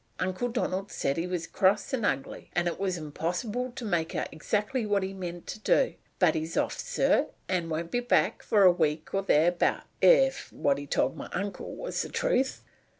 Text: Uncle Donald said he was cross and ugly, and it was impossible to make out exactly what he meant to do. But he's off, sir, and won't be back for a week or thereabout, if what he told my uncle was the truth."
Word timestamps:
Uncle 0.17 0.49
Donald 0.49 0.91
said 0.91 1.15
he 1.15 1.27
was 1.27 1.45
cross 1.45 1.93
and 1.93 2.07
ugly, 2.07 2.49
and 2.53 2.67
it 2.67 2.79
was 2.79 2.97
impossible 2.97 3.71
to 3.75 3.85
make 3.85 4.15
out 4.15 4.27
exactly 4.33 4.83
what 4.83 5.03
he 5.03 5.13
meant 5.13 5.45
to 5.45 5.59
do. 5.59 5.93
But 6.17 6.33
he's 6.33 6.57
off, 6.57 6.79
sir, 6.79 7.27
and 7.47 7.69
won't 7.69 7.91
be 7.91 7.99
back 7.99 8.41
for 8.41 8.63
a 8.63 8.71
week 8.71 9.13
or 9.13 9.21
thereabout, 9.21 9.83
if 10.01 10.51
what 10.51 10.79
he 10.79 10.87
told 10.87 11.15
my 11.15 11.29
uncle 11.33 11.75
was 11.75 12.01
the 12.01 12.09
truth." 12.09 12.63